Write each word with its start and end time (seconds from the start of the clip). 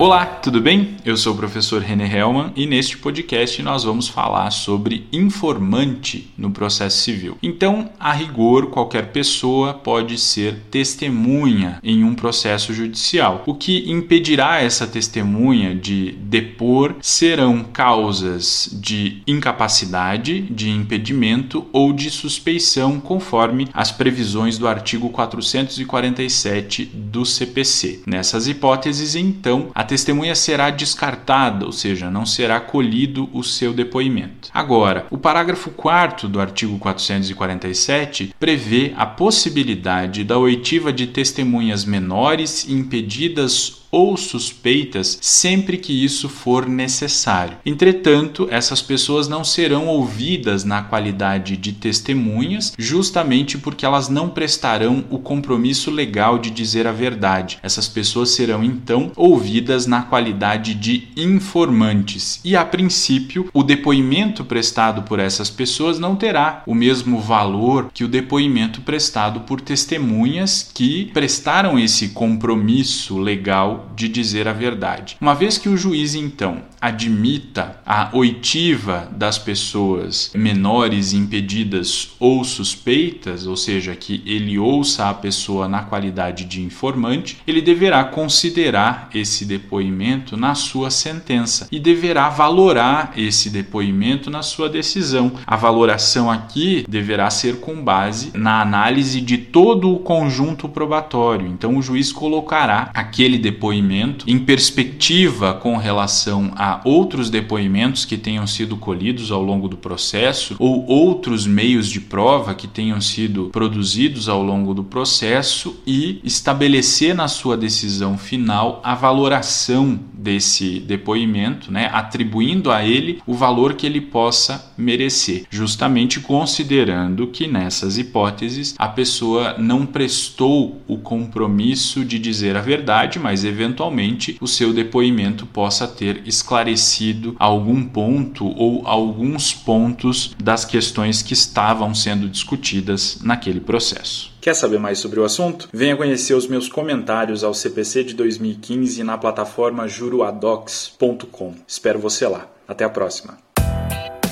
Olá, 0.00 0.24
tudo 0.24 0.62
bem? 0.62 0.96
Eu 1.04 1.14
sou 1.14 1.34
o 1.34 1.36
professor 1.36 1.82
René 1.82 2.10
Hellman 2.10 2.54
e 2.56 2.64
neste 2.64 2.96
podcast 2.96 3.62
nós 3.62 3.84
vamos 3.84 4.08
falar 4.08 4.50
sobre 4.50 5.06
informante 5.12 6.32
no 6.38 6.50
processo 6.50 7.02
civil. 7.02 7.36
Então, 7.42 7.90
a 8.00 8.10
rigor, 8.10 8.70
qualquer 8.70 9.12
pessoa 9.12 9.74
pode 9.74 10.16
ser 10.16 10.56
testemunha 10.70 11.78
em 11.82 12.02
um 12.02 12.14
processo 12.14 12.72
judicial. 12.72 13.42
O 13.44 13.54
que 13.54 13.90
impedirá 13.92 14.62
essa 14.62 14.86
testemunha 14.86 15.74
de 15.74 16.12
depor 16.12 16.94
serão 17.02 17.62
causas 17.62 18.70
de 18.72 19.20
incapacidade, 19.26 20.40
de 20.40 20.70
impedimento 20.70 21.66
ou 21.74 21.92
de 21.92 22.10
suspeição, 22.10 22.98
conforme 22.98 23.68
as 23.74 23.92
previsões 23.92 24.56
do 24.56 24.66
artigo 24.66 25.10
447 25.10 26.86
do 26.86 27.26
CPC. 27.26 28.00
Nessas 28.06 28.48
hipóteses, 28.48 29.14
então, 29.14 29.68
a 29.74 29.89
testemunha 29.90 30.36
será 30.36 30.70
descartada, 30.70 31.66
ou 31.66 31.72
seja, 31.72 32.08
não 32.08 32.24
será 32.24 32.60
colhido 32.60 33.28
o 33.32 33.42
seu 33.42 33.72
depoimento. 33.72 34.48
Agora, 34.54 35.04
o 35.10 35.18
parágrafo 35.18 35.68
4 35.70 36.28
do 36.28 36.40
artigo 36.40 36.78
447 36.78 38.32
prevê 38.38 38.92
a 38.96 39.04
possibilidade 39.04 40.22
da 40.22 40.38
oitiva 40.38 40.92
de 40.92 41.08
testemunhas 41.08 41.84
menores 41.84 42.68
impedidas 42.68 43.79
ou 43.90 44.16
suspeitas 44.16 45.18
sempre 45.20 45.76
que 45.76 46.04
isso 46.04 46.28
for 46.28 46.68
necessário. 46.68 47.58
Entretanto, 47.64 48.48
essas 48.50 48.80
pessoas 48.80 49.28
não 49.28 49.44
serão 49.44 49.86
ouvidas 49.86 50.64
na 50.64 50.82
qualidade 50.82 51.56
de 51.56 51.72
testemunhas, 51.72 52.72
justamente 52.78 53.58
porque 53.58 53.84
elas 53.84 54.08
não 54.08 54.28
prestarão 54.28 55.04
o 55.10 55.18
compromisso 55.18 55.90
legal 55.90 56.38
de 56.38 56.50
dizer 56.50 56.86
a 56.86 56.92
verdade. 56.92 57.58
Essas 57.62 57.88
pessoas 57.88 58.30
serão 58.30 58.62
então 58.62 59.10
ouvidas 59.16 59.86
na 59.86 60.02
qualidade 60.02 60.74
de 60.74 61.08
informantes. 61.16 62.40
E 62.44 62.56
a 62.56 62.64
princípio, 62.64 63.48
o 63.52 63.62
depoimento 63.62 64.44
prestado 64.44 65.02
por 65.02 65.18
essas 65.18 65.50
pessoas 65.50 65.98
não 65.98 66.16
terá 66.16 66.62
o 66.66 66.74
mesmo 66.74 67.20
valor 67.20 67.90
que 67.92 68.04
o 68.04 68.08
depoimento 68.08 68.80
prestado 68.80 69.40
por 69.40 69.60
testemunhas 69.60 70.70
que 70.74 71.06
prestaram 71.12 71.78
esse 71.78 72.10
compromisso 72.10 73.18
legal 73.18 73.79
de 73.94 74.08
dizer 74.08 74.48
a 74.48 74.52
verdade. 74.52 75.16
Uma 75.20 75.34
vez 75.34 75.58
que 75.58 75.68
o 75.68 75.76
juiz 75.76 76.14
então 76.14 76.62
admita 76.80 77.80
a 77.84 78.10
oitiva 78.12 79.08
das 79.14 79.38
pessoas 79.38 80.30
menores 80.34 81.12
impedidas 81.12 82.10
ou 82.18 82.42
suspeitas, 82.42 83.46
ou 83.46 83.56
seja, 83.56 83.94
que 83.94 84.22
ele 84.24 84.58
ouça 84.58 85.08
a 85.08 85.14
pessoa 85.14 85.68
na 85.68 85.82
qualidade 85.82 86.44
de 86.44 86.62
informante, 86.62 87.38
ele 87.46 87.60
deverá 87.60 88.04
considerar 88.04 89.10
esse 89.14 89.44
depoimento 89.44 90.36
na 90.36 90.54
sua 90.54 90.90
sentença 90.90 91.68
e 91.70 91.78
deverá 91.78 92.28
valorar 92.28 93.12
esse 93.16 93.50
depoimento 93.50 94.30
na 94.30 94.42
sua 94.42 94.68
decisão. 94.68 95.32
A 95.46 95.56
valoração 95.56 96.30
aqui 96.30 96.84
deverá 96.88 97.28
ser 97.30 97.60
com 97.60 97.82
base 97.82 98.30
na 98.34 98.60
análise 98.60 99.20
de 99.20 99.36
todo 99.36 99.92
o 99.92 99.98
conjunto 99.98 100.68
probatório. 100.68 101.46
Então 101.46 101.76
o 101.76 101.82
juiz 101.82 102.12
colocará 102.12 102.90
aquele 102.94 103.38
depoimento 103.38 104.24
em 104.28 104.38
perspectiva 104.38 105.54
com 105.54 105.76
relação 105.76 106.52
outros 106.84 107.30
depoimentos 107.30 108.04
que 108.04 108.16
tenham 108.16 108.46
sido 108.46 108.76
colhidos 108.76 109.32
ao 109.32 109.42
longo 109.42 109.68
do 109.68 109.76
processo 109.76 110.56
ou 110.58 110.86
outros 110.86 111.46
meios 111.46 111.88
de 111.88 112.00
prova 112.00 112.54
que 112.54 112.68
tenham 112.68 113.00
sido 113.00 113.48
produzidos 113.50 114.28
ao 114.28 114.42
longo 114.42 114.74
do 114.74 114.84
processo 114.84 115.80
e 115.86 116.20
estabelecer 116.22 117.14
na 117.14 117.28
sua 117.28 117.56
decisão 117.56 118.18
final 118.18 118.80
a 118.84 118.94
valoração 118.94 119.98
desse 120.20 120.78
depoimento, 120.80 121.72
né, 121.72 121.88
atribuindo 121.92 122.70
a 122.70 122.84
ele 122.84 123.22
o 123.26 123.34
valor 123.34 123.74
que 123.74 123.86
ele 123.86 124.00
possa 124.00 124.72
merecer, 124.76 125.44
justamente 125.50 126.20
considerando 126.20 127.26
que 127.26 127.46
nessas 127.46 127.98
hipóteses 127.98 128.74
a 128.78 128.88
pessoa 128.88 129.56
não 129.58 129.86
prestou 129.86 130.80
o 130.86 130.98
compromisso 130.98 132.04
de 132.04 132.18
dizer 132.18 132.56
a 132.56 132.60
verdade, 132.60 133.18
mas 133.18 133.44
eventualmente 133.44 134.36
o 134.40 134.46
seu 134.46 134.72
depoimento 134.72 135.46
possa 135.46 135.86
ter 135.86 136.22
esclarecido 136.26 137.34
algum 137.38 137.82
ponto 137.82 138.46
ou 138.46 138.86
alguns 138.86 139.52
pontos 139.52 140.34
das 140.42 140.64
questões 140.64 141.22
que 141.22 141.32
estavam 141.32 141.94
sendo 141.94 142.28
discutidas 142.28 143.20
naquele 143.22 143.60
processo. 143.60 144.29
Quer 144.40 144.54
saber 144.54 144.78
mais 144.78 144.98
sobre 144.98 145.20
o 145.20 145.24
assunto? 145.24 145.68
Venha 145.72 145.96
conhecer 145.96 146.34
os 146.34 146.46
meus 146.46 146.68
comentários 146.68 147.44
ao 147.44 147.52
CPC 147.52 148.04
de 148.04 148.14
2015 148.14 149.04
na 149.04 149.18
plataforma 149.18 149.86
juruadocs.com. 149.86 151.54
Espero 151.66 151.98
você 151.98 152.26
lá. 152.26 152.46
Até 152.66 152.84
a 152.84 152.88
próxima. 152.88 153.38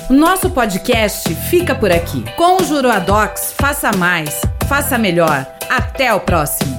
Nosso 0.09 0.49
podcast 0.49 1.33
fica 1.51 1.75
por 1.75 1.91
aqui. 1.91 2.23
Com 2.35 2.57
o 2.57 2.65
Juruadocs, 2.65 3.53
faça 3.53 3.91
mais, 3.95 4.41
faça 4.67 4.97
melhor. 4.97 5.45
Até 5.69 6.11
o 6.11 6.19
próximo. 6.19 6.78